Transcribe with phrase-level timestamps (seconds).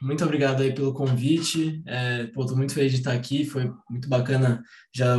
[0.00, 1.82] Muito obrigado aí pelo convite.
[1.86, 3.44] É, pô, tô muito feliz de estar aqui.
[3.44, 4.62] Foi muito bacana
[4.94, 5.14] já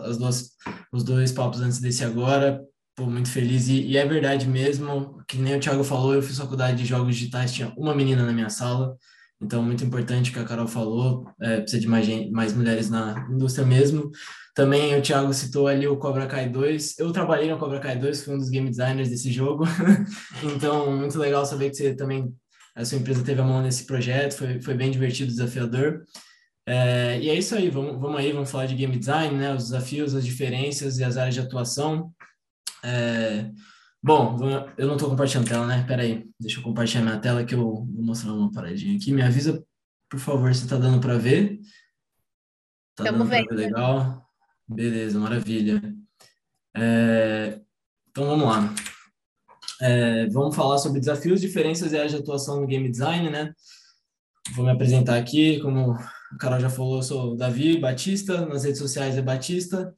[0.00, 0.50] as duas,
[0.92, 2.60] os dois papos antes desse agora.
[2.94, 3.68] Pô, muito feliz.
[3.68, 7.16] E, e, é verdade mesmo, que nem o Thiago falou, eu fiz faculdade de jogos
[7.16, 8.96] digitais, tinha uma menina na minha sala.
[9.40, 13.26] Então, muito importante que a Carol falou, é, precisa de mais, gente, mais mulheres na
[13.30, 14.10] indústria mesmo.
[14.54, 16.98] Também o Thiago citou ali o Cobra Kai 2.
[16.98, 19.64] Eu trabalhei no Cobra Kai 2, fui um dos game designers desse jogo.
[20.54, 22.32] então, muito legal saber que você também,
[22.74, 26.04] a sua empresa teve a mão nesse projeto, foi, foi bem divertido, desafiador.
[26.66, 29.52] É, e é isso aí, vamos, vamos aí, vamos falar de game design, né?
[29.54, 32.12] Os desafios, as diferenças e as áreas de atuação.
[32.84, 33.50] É,
[34.02, 34.36] bom,
[34.78, 35.84] eu não estou compartilhando tela, né?
[35.86, 39.12] Pera aí, deixa eu compartilhar minha tela que eu vou mostrar uma paradinha aqui.
[39.12, 39.62] Me avisa,
[40.08, 41.58] por favor, se está dando para ver.
[42.94, 44.26] Tá dando para ver legal.
[44.68, 45.82] Beleza, maravilha.
[46.74, 47.60] É,
[48.08, 48.72] então vamos lá.
[49.80, 53.52] É, vamos falar sobre desafios, diferenças e áreas de atuação no game design, né?
[54.54, 58.78] Vou me apresentar aqui, como a Carol já falou, eu sou Davi Batista, nas redes
[58.78, 59.94] sociais é Batista.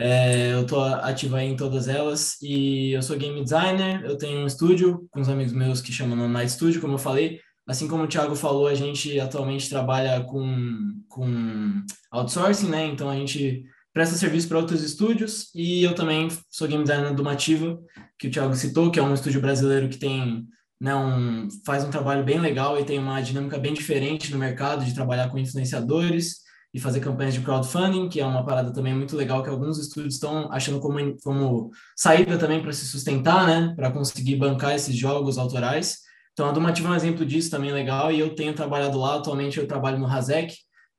[0.00, 4.04] É, eu estou ativo aí em todas elas e eu sou game designer.
[4.04, 7.40] Eu tenho um estúdio com os amigos meus que chamam Night Studio, como eu falei.
[7.66, 12.86] Assim como o Thiago falou, a gente atualmente trabalha com, com outsourcing, né?
[12.86, 17.24] Então a gente presta serviço para outros estúdios e eu também sou game designer do
[17.24, 17.78] Mativa,
[18.18, 20.46] que o Thiago citou, que é um estúdio brasileiro que tem
[20.80, 24.84] né, um, faz um trabalho bem legal e tem uma dinâmica bem diferente no mercado
[24.84, 29.16] de trabalhar com influenciadores e fazer campanhas de crowdfunding, que é uma parada também muito
[29.16, 33.90] legal que alguns estúdios estão achando como, como saída também para se sustentar, né, para
[33.90, 35.98] conseguir bancar esses jogos autorais.
[36.32, 39.58] Então, a Dumativa é um exemplo disso também legal e eu tenho trabalhado lá, atualmente
[39.58, 40.54] eu trabalho no Razek,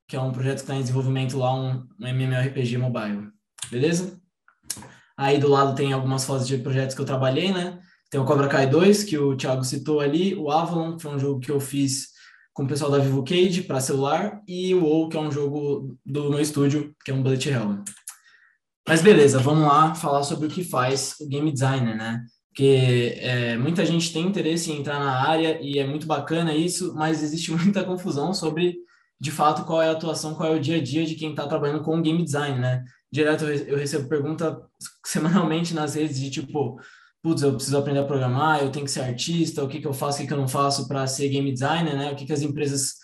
[0.10, 3.30] que é um projeto que está em desenvolvimento lá, um, um MMORPG mobile.
[3.72, 4.20] Beleza?
[5.16, 7.80] Aí do lado tem algumas fotos de projetos que eu trabalhei, né?
[8.10, 11.20] Tem o Cobra Kai 2, que o Thiago citou ali, o Avalon, que foi um
[11.20, 12.08] jogo que eu fiz
[12.54, 15.96] com o pessoal da Vivo Cage para celular, e o WoW, que é um jogo
[16.04, 17.84] do meu estúdio, que é um Bullet Hell.
[18.88, 22.24] Mas beleza, vamos lá falar sobre o que faz o game designer, né?
[22.48, 26.96] Porque é, muita gente tem interesse em entrar na área e é muito bacana isso,
[26.96, 28.76] mas existe muita confusão sobre,
[29.20, 31.46] de fato, qual é a atuação, qual é o dia a dia de quem está
[31.48, 32.84] trabalhando com game design, né?
[33.12, 34.62] Direto eu recebo pergunta
[35.06, 36.80] semanalmente nas redes de tipo,
[37.22, 39.94] putz, eu preciso aprender a programar, eu tenho que ser artista, o que, que eu
[39.94, 42.12] faço, o que, que eu não faço para ser game designer, né?
[42.12, 42.96] O que, que as empresas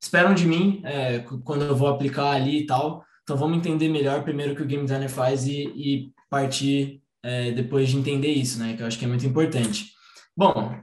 [0.00, 3.04] esperam de mim é, quando eu vou aplicar ali e tal.
[3.22, 7.52] Então, vamos entender melhor primeiro o que o game designer faz e, e partir é,
[7.52, 8.76] depois de entender isso, né?
[8.76, 9.92] Que eu acho que é muito importante.
[10.36, 10.78] Bom,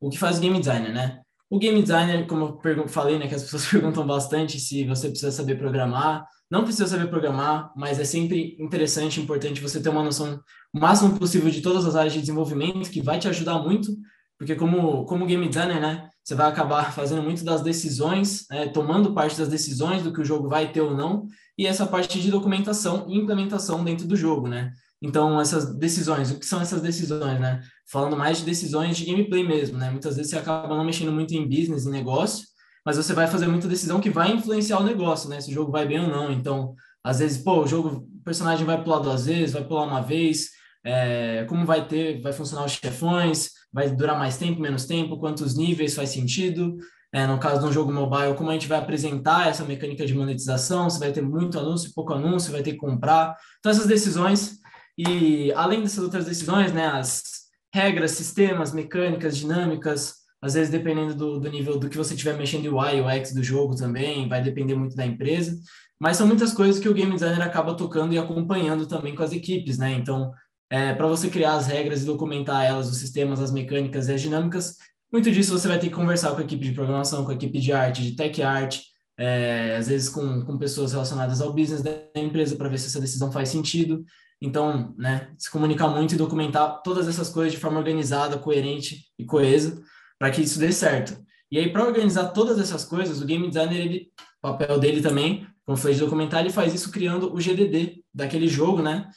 [0.00, 1.20] o que faz o game designer, né?
[1.54, 5.30] O game designer, como eu falei, né, que as pessoas perguntam bastante se você precisa
[5.30, 6.26] saber programar.
[6.50, 10.40] Não precisa saber programar, mas é sempre interessante, importante você ter uma noção
[10.74, 13.96] o máximo possível de todas as áreas de desenvolvimento, que vai te ajudar muito,
[14.36, 19.14] porque como, como game designer, né, você vai acabar fazendo muito das decisões, né, tomando
[19.14, 22.32] parte das decisões do que o jogo vai ter ou não, e essa parte de
[22.32, 24.72] documentação e implementação dentro do jogo, né?
[25.00, 27.60] Então, essas decisões, o que são essas decisões, né?
[27.94, 29.88] Falando mais de decisões de gameplay mesmo, né?
[29.88, 32.44] Muitas vezes você acaba não mexendo muito em business, em negócio,
[32.84, 35.40] mas você vai fazer muita decisão que vai influenciar o negócio, né?
[35.40, 36.32] Se o jogo vai bem ou não.
[36.32, 36.74] Então,
[37.04, 40.48] às vezes, pô, o jogo, o personagem vai pular duas vezes, vai pular uma vez,
[40.84, 45.56] é, como vai ter, vai funcionar os chefões, vai durar mais tempo, menos tempo, quantos
[45.56, 46.76] níveis faz sentido.
[47.12, 50.14] É, no caso de um jogo mobile, como a gente vai apresentar essa mecânica de
[50.14, 53.36] monetização, se vai ter muito anúncio, pouco anúncio, vai ter que comprar.
[53.60, 54.58] Então, essas decisões,
[54.98, 57.43] e além dessas outras decisões, né, as
[57.74, 62.66] regras, sistemas, mecânicas, dinâmicas, às vezes dependendo do, do nível do que você estiver mexendo
[62.66, 65.58] UI, o X do jogo também, vai depender muito da empresa,
[65.98, 69.32] mas são muitas coisas que o game designer acaba tocando e acompanhando também com as
[69.32, 69.92] equipes, né?
[69.92, 70.30] Então,
[70.70, 74.20] é, para você criar as regras e documentar elas, os sistemas, as mecânicas e as
[74.22, 74.76] dinâmicas.
[75.12, 77.58] Muito disso você vai ter que conversar com a equipe de programação, com a equipe
[77.58, 78.82] de arte, de tech art,
[79.18, 83.00] é, às vezes com, com pessoas relacionadas ao business da empresa para ver se essa
[83.00, 84.04] decisão faz sentido.
[84.44, 89.24] Então, né, se comunicar muito e documentar todas essas coisas de forma organizada, coerente e
[89.24, 89.82] coesa
[90.18, 91.16] para que isso dê certo.
[91.50, 94.08] E aí, para organizar todas essas coisas, o game designer, ele,
[94.42, 98.48] o papel dele também, como foi de documentar, ele faz isso criando o GDD daquele
[98.48, 99.08] jogo, né?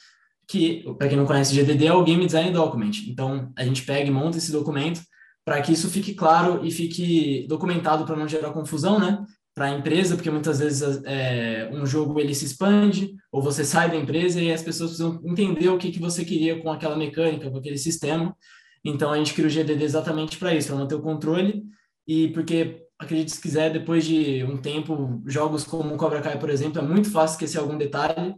[0.48, 3.06] que, para quem não conhece, GDD é o Game Design Document.
[3.06, 5.02] Então, a gente pega e monta esse documento
[5.44, 9.24] para que isso fique claro e fique documentado para não gerar confusão, né?
[9.58, 13.90] Para a empresa, porque muitas vezes é, um jogo ele se expande ou você sai
[13.90, 17.50] da empresa e as pessoas precisam entender o que, que você queria com aquela mecânica,
[17.50, 18.36] com aquele sistema.
[18.84, 21.64] Então, a gente cria o GDD exatamente para isso, para manter o controle
[22.06, 26.80] e porque acredite se quiser, depois de um tempo, jogos como Cobra Kai, por exemplo,
[26.80, 28.36] é muito fácil esquecer algum detalhe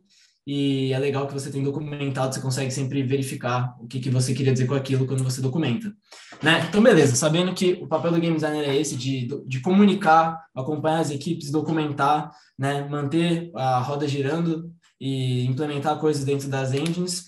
[0.53, 4.35] e é legal que você tem documentado, você consegue sempre verificar o que, que você
[4.35, 5.95] queria dizer com aquilo quando você documenta.
[6.43, 6.67] Né?
[6.69, 10.99] Então, beleza, sabendo que o papel do game designer é esse, de, de comunicar, acompanhar
[10.99, 12.85] as equipes, documentar, né?
[12.89, 17.27] manter a roda girando e implementar coisas dentro das engines,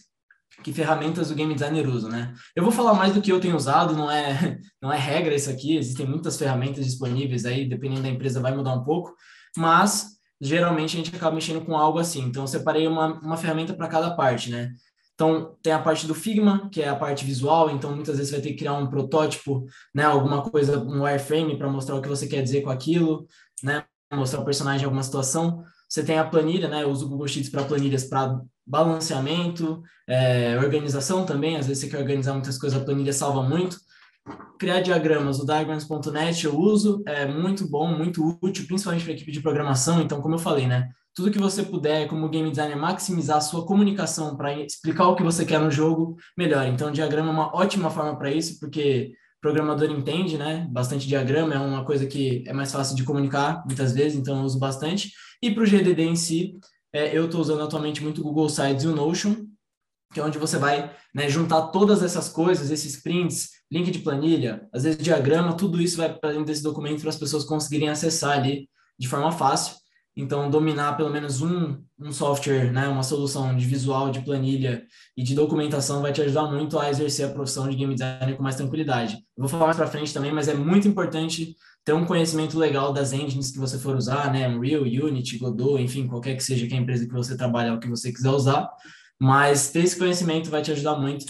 [0.65, 2.35] que ferramentas o game designer usa, né?
[2.57, 5.49] Eu vou falar mais do que eu tenho usado, não é, não é regra isso
[5.49, 9.15] aqui, existem muitas ferramentas disponíveis aí, dependendo da empresa vai mudar um pouco,
[9.57, 12.23] mas geralmente a gente acaba mexendo com algo assim.
[12.23, 14.73] Então, eu separei uma, uma ferramenta para cada parte, né?
[15.15, 18.37] Então, tem a parte do Figma, que é a parte visual, então muitas vezes você
[18.37, 22.09] vai ter que criar um protótipo, né, alguma coisa, um wireframe para mostrar o que
[22.09, 23.29] você quer dizer com aquilo,
[23.63, 25.63] né, mostrar o personagem em alguma situação.
[25.89, 30.59] Você tem a planilha, né, eu uso o Google Sheets para planilhas para balanceamento, é,
[30.59, 33.77] organização também, às vezes você quer organizar muitas coisas, a planilha salva muito
[34.59, 39.33] criar diagramas, o diagrams.net eu uso, é muito bom, muito útil, principalmente para a equipe
[39.33, 40.01] de programação.
[40.01, 40.91] Então, como eu falei, né?
[41.15, 45.23] Tudo que você puder, como game designer, maximizar a sua comunicação para explicar o que
[45.23, 46.67] você quer no jogo, melhor.
[46.67, 50.67] Então, o diagrama é uma ótima forma para isso, porque o programador entende, né?
[50.71, 54.45] Bastante diagrama, é uma coisa que é mais fácil de comunicar, muitas vezes, então eu
[54.45, 55.11] uso bastante.
[55.43, 56.57] E para o GDD em si,
[56.93, 59.35] é, eu estou usando atualmente muito o Google Sites e o Notion,
[60.13, 64.69] que é onde você vai né, juntar todas essas coisas, esses prints, link de planilha,
[64.73, 68.39] às vezes diagrama, tudo isso vai para dentro desse documento para as pessoas conseguirem acessar
[68.39, 68.69] ali
[68.99, 69.77] de forma fácil.
[70.15, 74.85] Então, dominar pelo menos um, um software, né, uma solução de visual, de planilha
[75.17, 78.43] e de documentação vai te ajudar muito a exercer a profissão de game designer com
[78.43, 79.15] mais tranquilidade.
[79.15, 82.93] Eu vou falar mais para frente também, mas é muito importante ter um conhecimento legal
[82.93, 86.75] das engines que você for usar, né, Unreal, Unity, Godot, enfim, qualquer que seja que
[86.75, 88.69] a empresa que você trabalha ou que você quiser usar,
[89.23, 91.27] mas ter esse conhecimento vai te ajudar muito,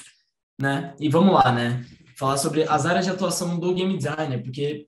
[0.59, 0.95] né?
[0.99, 1.85] E vamos lá, né?
[2.19, 4.87] Falar sobre as áreas de atuação do game designer, porque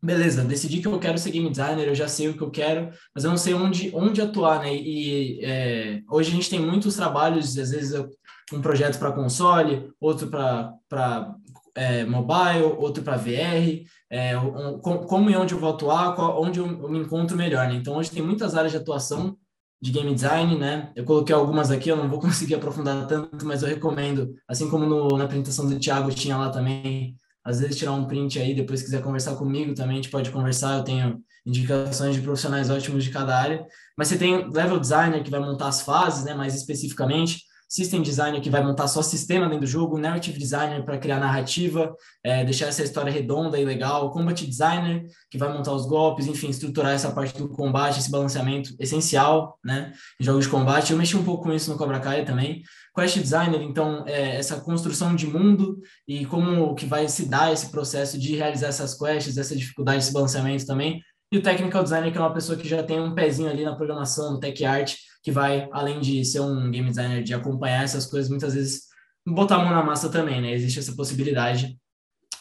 [0.00, 2.92] beleza, decidi que eu quero ser game designer, eu já sei o que eu quero,
[3.12, 4.72] mas eu não sei onde, onde atuar, né?
[4.72, 8.06] E é, hoje a gente tem muitos trabalhos, às vezes
[8.52, 11.34] um projeto para console, outro para
[11.74, 16.60] é, mobile, outro para VR, é, um, como e onde eu vou atuar, qual, onde
[16.60, 17.74] eu, eu me encontro melhor, né?
[17.74, 19.36] Então hoje tem muitas áreas de atuação
[19.80, 20.92] de game design, né?
[20.94, 24.86] Eu coloquei algumas aqui, eu não vou conseguir aprofundar tanto, mas eu recomendo, assim como
[24.86, 28.82] no, na apresentação do Thiago tinha lá também, às vezes tirar um print aí, depois
[28.82, 33.10] quiser conversar comigo também, a gente pode conversar, eu tenho indicações de profissionais ótimos de
[33.10, 33.66] cada área,
[33.96, 38.40] mas você tem level designer que vai montar as fases, né, mais especificamente, System Designer
[38.40, 41.94] que vai montar só sistema dentro do jogo, Narrative Designer para criar narrativa,
[42.24, 46.48] é, deixar essa história redonda e legal, Combat Designer que vai montar os golpes, enfim,
[46.48, 50.92] estruturar essa parte do combate, esse balanceamento essencial, né, em jogos de combate.
[50.92, 52.62] Eu mexi um pouco com isso no Cobra Kai também.
[52.96, 57.70] Quest Designer, então, é essa construção de mundo e como que vai se dar esse
[57.70, 61.00] processo de realizar essas quests, essa dificuldade, esse balanceamento também.
[61.30, 63.76] E o Technical Designer, que é uma pessoa que já tem um pezinho ali na
[63.76, 68.06] programação, no tech art, que vai, além de ser um game designer, de acompanhar essas
[68.06, 68.84] coisas, muitas vezes
[69.26, 70.52] botar a mão na massa também, né?
[70.52, 71.78] Existe essa possibilidade.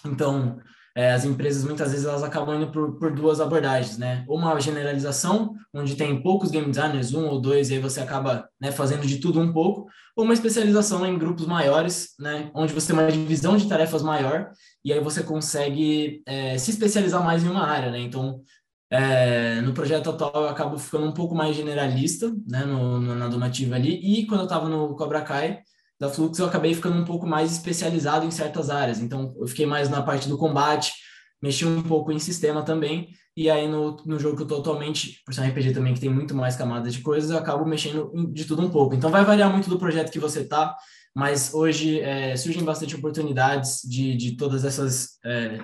[0.06, 0.58] Então,
[0.96, 4.26] é, as empresas muitas vezes elas acabam indo por, por duas abordagens, né?
[4.28, 8.72] Uma generalização, onde tem poucos game designers, um ou dois, e aí você acaba né,
[8.72, 12.50] fazendo de tudo um pouco, ou uma especialização em grupos maiores, né?
[12.56, 14.50] Onde você tem uma divisão de tarefas maior,
[14.84, 18.00] e aí você consegue é, se especializar mais em uma área, né?
[18.00, 18.42] Então,
[18.90, 23.28] é, no projeto atual eu acabo ficando um pouco mais generalista, né, no, no na
[23.28, 25.60] donativa ali, e quando eu estava no Cobra Kai
[26.00, 29.66] da Flux eu acabei ficando um pouco mais especializado em certas áreas, então eu fiquei
[29.66, 30.94] mais na parte do combate,
[31.42, 35.22] mexi um pouco em sistema também, e aí no, no jogo que eu estou atualmente,
[35.26, 38.12] por ser um RPG também que tem muito mais camadas de coisas, eu acabo mexendo
[38.32, 40.76] de tudo um pouco, então vai variar muito do projeto que você tá,
[41.14, 45.60] mas hoje é, surgem bastante oportunidades de, de todas essas é,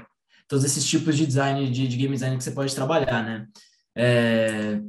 [0.48, 3.48] todos esses tipos de design, de, de game design que você pode trabalhar, né?
[3.96, 4.80] É,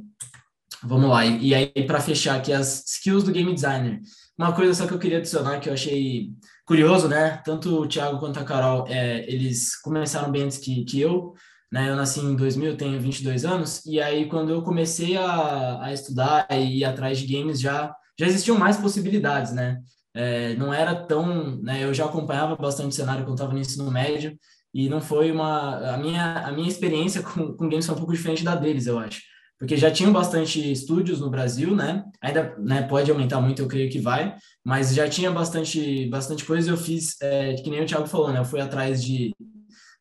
[0.83, 3.99] vamos lá, e, e aí para fechar aqui as skills do game designer.
[4.37, 6.31] Uma coisa só que eu queria adicionar que eu achei
[6.65, 7.41] curioso, né?
[7.45, 11.33] Tanto o Thiago quanto a Carol, é, eles começaram bem antes que, que eu,
[11.71, 11.89] né?
[11.89, 16.47] Eu nasci em 2000, tenho 22 anos, e aí quando eu comecei a, a estudar
[16.51, 19.81] e ir atrás de games, já, já existiam mais possibilidades, né?
[20.13, 21.83] É, não era tão, né?
[21.83, 24.37] Eu já acompanhava bastante o cenário quando estava no ensino médio,
[24.75, 28.11] e não foi uma a minha a minha experiência com, com games foi um pouco
[28.11, 29.21] diferente da deles eu acho.
[29.57, 32.03] Porque já tinham bastante estúdios no Brasil né?
[32.21, 34.35] Ainda né, pode aumentar muito eu creio que vai.
[34.65, 38.39] Mas já tinha bastante bastante coisa eu fiz é, que nem o Thiago falou né?
[38.39, 39.33] Eu fui atrás de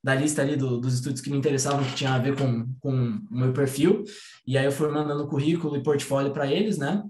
[0.02, 3.21] da lista ali do, dos estúdios que me interessavam que tinha a ver com com
[3.31, 4.02] o meu perfil.
[4.45, 7.04] E aí eu fui mandando currículo e portfólio para eles né?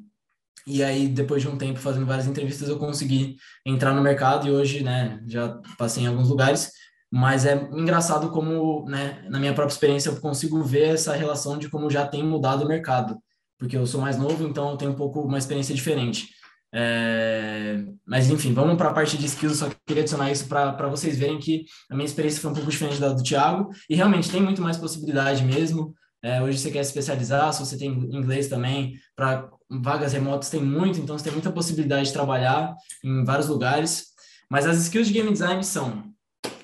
[0.66, 4.50] E aí, depois de um tempo fazendo várias entrevistas, eu consegui entrar no mercado e
[4.50, 6.70] hoje, né, já passei em alguns lugares
[7.14, 11.68] mas é engraçado como, né, na minha própria experiência, eu consigo ver essa relação de
[11.68, 13.16] como já tem mudado o mercado.
[13.56, 16.28] porque eu sou mais novo, então eu tenho um pouco uma experiência diferente.
[16.72, 19.58] É, mas enfim, vamos para a parte de skills.
[19.58, 23.00] Só queria adicionar isso para vocês verem que a minha experiência foi um pouco diferente
[23.00, 25.94] da do Thiago e realmente tem muito mais possibilidade mesmo.
[26.20, 30.62] É, hoje você quer se especializar, se você tem inglês também, para vagas remotas tem
[30.62, 34.06] muito, então você tem muita possibilidade de trabalhar em vários lugares.
[34.50, 36.13] Mas as skills de game design são,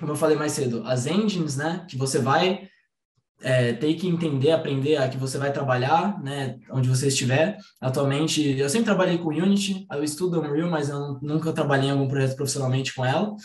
[0.00, 2.68] como eu falei mais cedo, as engines, né, que você vai
[3.42, 7.58] é, ter que entender, aprender a que você vai trabalhar, né, onde você estiver.
[7.80, 12.08] Atualmente, eu sempre trabalhei com Unity, eu estudo Unreal, mas eu nunca trabalhei em algum
[12.08, 13.36] projeto profissionalmente com ela.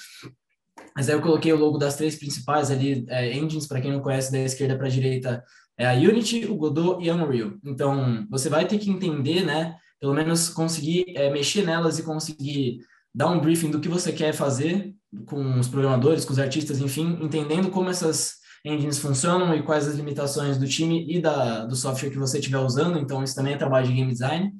[0.95, 3.99] Mas aí eu coloquei o logo das três principais ali, é, engines, para quem não
[3.99, 5.43] conhece, da esquerda para a direita,
[5.77, 7.51] é a Unity, o Godot e a Unreal.
[7.65, 12.79] Então, você vai ter que entender, né, pelo menos conseguir é, mexer nelas e conseguir
[13.15, 14.93] dar um briefing do que você quer fazer
[15.25, 18.33] com os programadores, com os artistas, enfim, entendendo como essas
[18.65, 22.59] engines funcionam e quais as limitações do time e da, do software que você estiver
[22.59, 22.99] usando.
[22.99, 24.53] Então, isso também é trabalho de game design.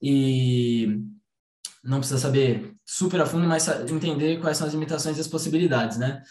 [0.00, 1.00] E
[1.82, 5.98] não precisa saber super a fundo, mas entender quais são as limitações e as possibilidades,
[5.98, 6.22] né?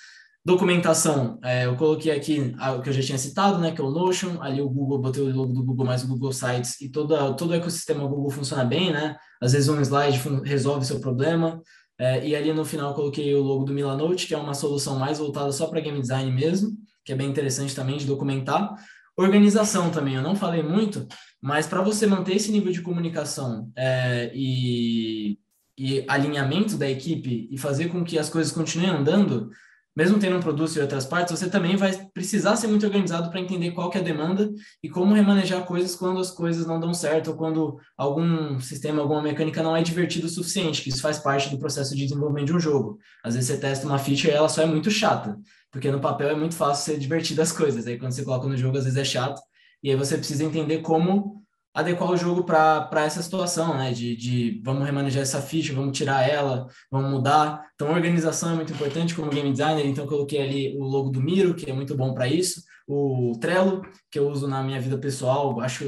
[0.43, 3.91] Documentação, é, eu coloquei aqui o que eu já tinha citado, né, que é o
[3.91, 7.35] Notion, ali o Google, botei o logo do Google mais o Google Sites e todo,
[7.35, 9.15] todo o ecossistema Google funciona bem, né?
[9.39, 11.61] Às vezes um slide resolve seu problema.
[11.99, 15.19] É, e ali no final coloquei o logo do Milanote, que é uma solução mais
[15.19, 16.71] voltada só para game design mesmo
[17.03, 18.73] que é bem interessante também de documentar.
[19.17, 21.07] Organização também, eu não falei muito,
[21.41, 25.37] mas para você manter esse nível de comunicação é, e,
[25.77, 29.49] e alinhamento da equipe e fazer com que as coisas continuem andando,
[29.95, 33.39] mesmo tendo um produto em outras partes, você também vai precisar ser muito organizado para
[33.39, 34.49] entender qual que é a demanda
[34.81, 39.21] e como remanejar coisas quando as coisas não dão certo ou quando algum sistema, alguma
[39.21, 42.53] mecânica não é divertido o suficiente, que isso faz parte do processo de desenvolvimento de
[42.53, 42.97] um jogo.
[43.23, 45.37] Às vezes você testa uma feature e ela só é muito chata,
[45.69, 48.55] porque no papel é muito fácil ser divertido as coisas, aí quando você coloca no
[48.55, 49.41] jogo às vezes é chato,
[49.83, 51.40] e aí você precisa entender como
[51.73, 53.91] adequar o jogo para essa situação, né?
[53.91, 57.65] De, de vamos remanejar essa ficha, vamos tirar ela, vamos mudar.
[57.75, 59.85] Então, organização é muito importante como game designer.
[59.85, 62.61] Então, coloquei ali o logo do Miro, que é muito bom para isso.
[62.87, 65.87] O Trello, que eu uso na minha vida pessoal, acho é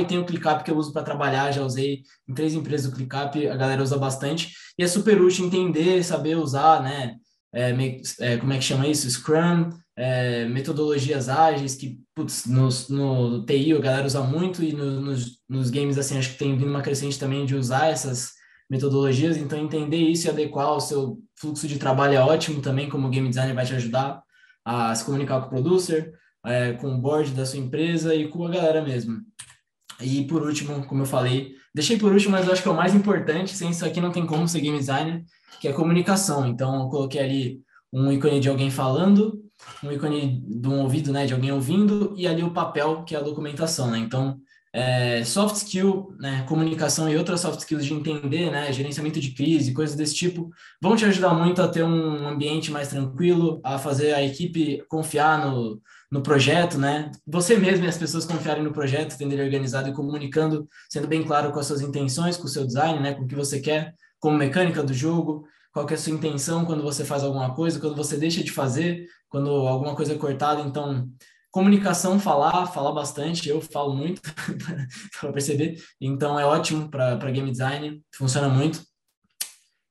[0.00, 2.94] E tem o ClickUp, que eu uso para trabalhar, já usei em três empresas o
[2.94, 4.52] ClickUp, a galera usa bastante.
[4.76, 7.16] E é super útil entender, saber usar, né?
[7.54, 7.70] É,
[8.20, 9.08] é, como é que chama isso?
[9.08, 15.00] Scrum, é, metodologias ágeis que, putz, no, no TI a galera usa muito e no,
[15.00, 18.32] nos, nos games, assim, acho que tem vindo uma crescente também de usar essas
[18.68, 23.08] metodologias, então entender isso e adequar o seu fluxo de trabalho é ótimo também, como
[23.08, 24.22] game designer vai te ajudar
[24.64, 26.12] a se comunicar com o producer,
[26.44, 29.20] é, com o board da sua empresa e com a galera mesmo.
[30.00, 32.94] E por último, como eu falei, deixei por último, mas acho que é o mais
[32.94, 35.22] importante, sem isso aqui não tem como ser game designer,
[35.60, 36.46] que é comunicação.
[36.46, 37.60] Então, eu coloquei ali
[37.92, 39.40] um ícone de alguém falando,
[39.82, 43.18] um ícone de um ouvido, né, de alguém ouvindo, e ali o papel, que é
[43.18, 43.98] a documentação, né?
[43.98, 44.38] Então,
[44.72, 49.72] é, soft skill, né, comunicação e outras soft skills de entender, né, gerenciamento de crise,
[49.72, 50.50] coisas desse tipo,
[50.82, 55.46] vão te ajudar muito a ter um ambiente mais tranquilo, a fazer a equipe confiar
[55.46, 55.80] no,
[56.10, 57.12] no projeto, né?
[57.24, 61.22] Você mesmo e as pessoas confiarem no projeto, tendo ele organizado e comunicando, sendo bem
[61.22, 63.94] claro com as suas intenções, com o seu design, né, com o que você quer,
[64.24, 67.94] como mecânica do jogo, qual é a sua intenção quando você faz alguma coisa, quando
[67.94, 70.62] você deixa de fazer, quando alguma coisa é cortada.
[70.62, 71.10] Então,
[71.50, 73.46] comunicação, falar, falar bastante.
[73.50, 74.22] Eu falo muito
[75.20, 75.78] para perceber.
[76.00, 78.80] Então, é ótimo para game design, funciona muito.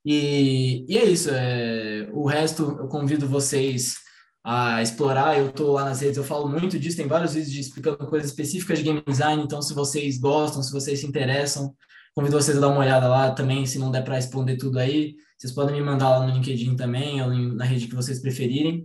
[0.03, 1.29] E, e é isso.
[1.29, 3.97] É, o resto, eu convido vocês
[4.43, 5.37] a explorar.
[5.37, 6.97] Eu estou lá nas redes, eu falo muito disso.
[6.97, 9.43] Tem vários vídeos explicando coisas específicas de game design.
[9.43, 11.75] Então, se vocês gostam, se vocês se interessam,
[12.15, 13.65] convido vocês a dar uma olhada lá também.
[13.65, 17.21] Se não der para responder tudo aí, vocês podem me mandar lá no LinkedIn também,
[17.21, 18.83] ou na rede que vocês preferirem.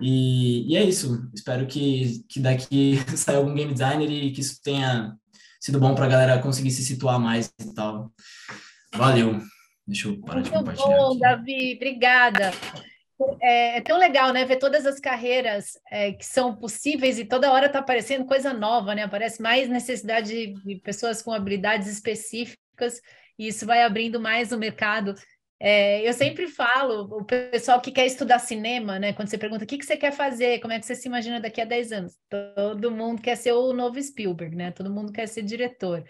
[0.00, 1.30] E, e é isso.
[1.34, 5.14] Espero que, que daqui saia algum game designer e que isso tenha
[5.60, 8.12] sido bom para a galera conseguir se situar mais e tal.
[8.94, 9.40] Valeu.
[9.86, 10.96] Deixa eu parar Muito de compartilhar.
[10.96, 11.20] Bom, aqui.
[11.20, 12.52] Davi, obrigada.
[13.40, 14.44] É, é, tão legal, né?
[14.44, 18.94] Ver todas as carreiras é, que são possíveis e toda hora está aparecendo coisa nova,
[18.94, 19.04] né?
[19.04, 22.63] Aparece mais necessidade de, de pessoas com habilidades específicas
[23.38, 25.14] e isso vai abrindo mais o mercado
[25.60, 29.12] é, eu sempre falo, o pessoal que quer estudar cinema, né?
[29.12, 31.40] Quando você pergunta o que, que você quer fazer, como é que você se imagina
[31.40, 32.18] daqui a 10 anos?
[32.28, 34.72] Todo mundo quer ser o novo Spielberg, né?
[34.72, 36.04] Todo mundo quer ser diretor.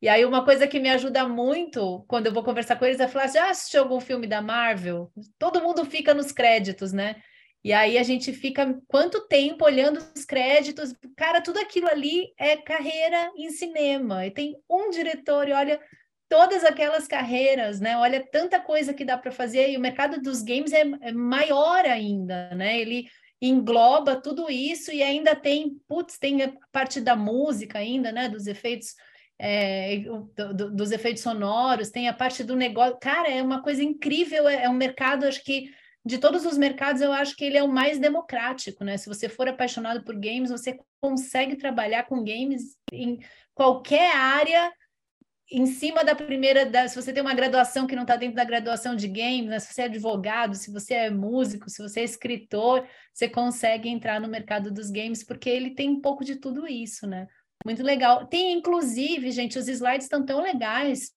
[0.00, 3.08] E aí, uma coisa que me ajuda muito quando eu vou conversar com eles é
[3.08, 5.12] falar: já assistiu algum filme da Marvel?
[5.38, 7.16] Todo mundo fica nos créditos, né?
[7.62, 10.94] E aí a gente fica quanto tempo olhando os créditos?
[11.16, 14.26] Cara, tudo aquilo ali é carreira em cinema.
[14.26, 15.80] E tem um diretor, e olha,
[16.28, 17.96] todas aquelas carreiras, né?
[17.96, 21.84] Olha tanta coisa que dá para fazer e o mercado dos games é, é, maior
[21.84, 22.80] ainda, né?
[22.80, 23.06] Ele
[23.40, 28.28] engloba tudo isso e ainda tem, putz, tem a parte da música ainda, né?
[28.28, 28.94] Dos efeitos.
[29.38, 32.98] é, do, do, dos efeitos sonoros, tem a parte do negócio.
[33.00, 35.70] Cara, é uma coisa incrível, é, é um mercado, acho que
[36.06, 38.96] de todos os mercados, eu acho que ele é o mais democrático, né?
[38.98, 43.18] Se você for apaixonado por games, você consegue trabalhar com games em
[43.54, 44.70] qualquer área
[45.50, 48.44] em cima da primeira, da, se você tem uma graduação que não está dentro da
[48.44, 49.58] graduação de games, né?
[49.58, 54.20] se você é advogado, se você é músico, se você é escritor, você consegue entrar
[54.20, 57.26] no mercado dos games, porque ele tem um pouco de tudo isso, né?
[57.64, 58.26] Muito legal.
[58.26, 61.12] Tem, inclusive, gente, os slides estão tão legais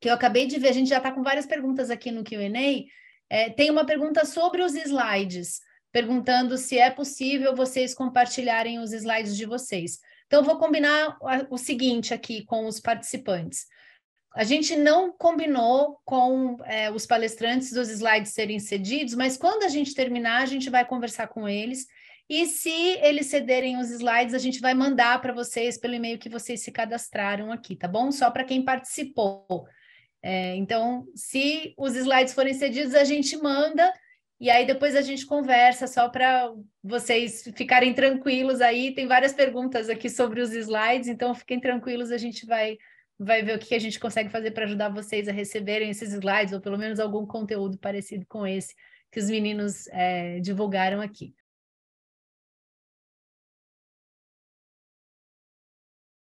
[0.00, 2.50] que eu acabei de ver, a gente já está com várias perguntas aqui no QA.
[3.28, 5.60] É, tem uma pergunta sobre os slides,
[5.90, 9.98] perguntando se é possível vocês compartilharem os slides de vocês.
[10.26, 11.16] Então, vou combinar
[11.50, 13.66] o seguinte aqui com os participantes.
[14.34, 19.68] A gente não combinou com é, os palestrantes dos slides serem cedidos, mas quando a
[19.68, 21.86] gente terminar, a gente vai conversar com eles
[22.28, 26.28] e se eles cederem os slides, a gente vai mandar para vocês pelo e-mail que
[26.28, 28.10] vocês se cadastraram aqui, tá bom?
[28.10, 29.64] Só para quem participou.
[30.22, 33.92] É, então, se os slides forem cedidos, a gente manda
[34.38, 36.52] e aí depois a gente conversa só para
[36.82, 38.94] vocês ficarem tranquilos aí.
[38.94, 42.76] Tem várias perguntas aqui sobre os slides, então fiquem tranquilos, a gente vai
[43.18, 46.52] vai ver o que a gente consegue fazer para ajudar vocês a receberem esses slides,
[46.52, 48.74] ou pelo menos algum conteúdo parecido com esse
[49.10, 51.34] que os meninos é, divulgaram aqui.